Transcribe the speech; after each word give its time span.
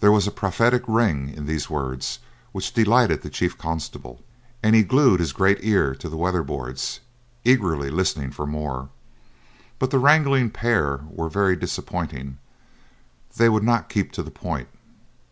There 0.00 0.10
was 0.10 0.26
a 0.26 0.32
prophetic 0.32 0.82
ring 0.88 1.28
in 1.32 1.46
these 1.46 1.70
words 1.70 2.18
which 2.50 2.72
delighted 2.74 3.22
the 3.22 3.30
chief 3.30 3.56
constable, 3.56 4.20
and 4.64 4.74
he 4.74 4.82
glued 4.82 5.20
his 5.20 5.32
great 5.32 5.58
ear 5.60 5.94
to 5.94 6.08
the 6.08 6.16
weatherboards, 6.16 6.98
eagerly 7.44 7.88
listening 7.88 8.32
for 8.32 8.48
more; 8.48 8.88
but 9.78 9.92
the 9.92 10.00
wrangling 10.00 10.50
pair 10.50 11.02
were 11.08 11.28
very 11.28 11.54
disappointing; 11.54 12.38
they 13.36 13.48
would 13.48 13.62
not 13.62 13.88
keep 13.88 14.10
to 14.10 14.24
the 14.24 14.32
point. 14.32 14.66